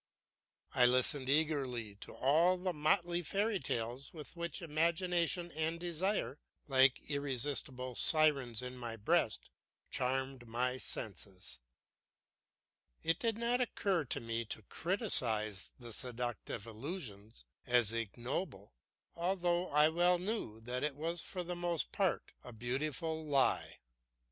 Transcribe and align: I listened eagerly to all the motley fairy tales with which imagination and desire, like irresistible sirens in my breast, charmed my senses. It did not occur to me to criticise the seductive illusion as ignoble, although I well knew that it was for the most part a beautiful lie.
I 0.73 0.87
listened 0.87 1.29
eagerly 1.29 1.93
to 1.97 2.15
all 2.15 2.57
the 2.57 2.73
motley 2.73 3.21
fairy 3.21 3.59
tales 3.59 4.11
with 4.11 4.35
which 4.35 4.59
imagination 4.63 5.51
and 5.51 5.79
desire, 5.79 6.39
like 6.67 7.03
irresistible 7.07 7.93
sirens 7.93 8.63
in 8.63 8.77
my 8.77 8.95
breast, 8.95 9.51
charmed 9.91 10.47
my 10.47 10.79
senses. 10.79 11.59
It 13.03 13.19
did 13.19 13.37
not 13.37 13.61
occur 13.61 14.03
to 14.05 14.19
me 14.19 14.43
to 14.45 14.63
criticise 14.63 15.71
the 15.77 15.93
seductive 15.93 16.65
illusion 16.65 17.33
as 17.67 17.93
ignoble, 17.93 18.73
although 19.15 19.69
I 19.69 19.89
well 19.89 20.17
knew 20.17 20.61
that 20.61 20.83
it 20.83 20.95
was 20.95 21.21
for 21.21 21.43
the 21.43 21.55
most 21.55 21.91
part 21.91 22.31
a 22.43 22.51
beautiful 22.51 23.23
lie. 23.23 23.81